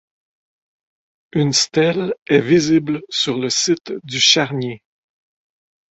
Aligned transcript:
Une 1.31 1.53
stèle 1.53 2.15
est 2.25 2.41
visible 2.41 3.03
sur 3.09 3.37
le 3.37 3.51
site 3.51 3.93
du 4.03 4.19
charnier. 4.19 4.81